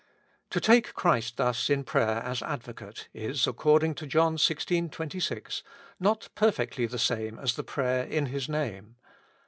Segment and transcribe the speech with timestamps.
[0.49, 4.91] To take Christ thus in prayer as Advocate, is according to John xvi.
[4.91, 5.61] 26
[5.99, 8.95] not perfectly the same as the prayer in His Name.